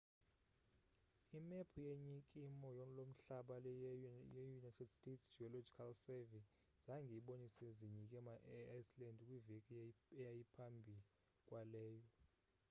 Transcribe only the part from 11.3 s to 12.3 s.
kwaleyo